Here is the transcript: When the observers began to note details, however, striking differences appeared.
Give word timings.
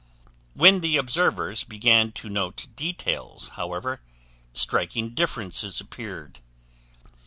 When 0.55 0.81
the 0.81 0.97
observers 0.97 1.63
began 1.63 2.11
to 2.13 2.27
note 2.27 2.65
details, 2.75 3.49
however, 3.49 4.01
striking 4.51 5.13
differences 5.13 5.79
appeared. 5.79 6.39